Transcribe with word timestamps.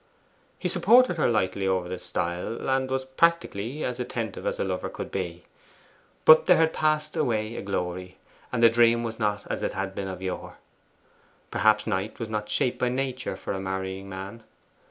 He 0.57 0.67
supported 0.67 1.17
her 1.17 1.29
lightly 1.29 1.67
over 1.67 1.87
the 1.87 1.99
stile, 1.99 2.67
and 2.67 2.89
was 2.89 3.05
practically 3.05 3.83
as 3.85 3.99
attentive 3.99 4.47
as 4.47 4.59
a 4.59 4.63
lover 4.63 4.89
could 4.89 5.11
be. 5.11 5.45
But 6.25 6.47
there 6.47 6.57
had 6.57 6.73
passed 6.73 7.15
away 7.15 7.55
a 7.55 7.61
glory, 7.61 8.17
and 8.51 8.63
the 8.63 8.69
dream 8.71 9.03
was 9.03 9.19
not 9.19 9.45
as 9.45 9.61
it 9.61 9.73
had 9.73 9.93
been 9.93 10.07
of 10.07 10.19
yore. 10.19 10.57
Perhaps 11.51 11.85
Knight 11.85 12.17
was 12.19 12.29
not 12.29 12.49
shaped 12.49 12.79
by 12.79 12.89
Nature 12.89 13.35
for 13.35 13.53
a 13.53 13.59
marrying 13.61 14.09
man. 14.09 14.41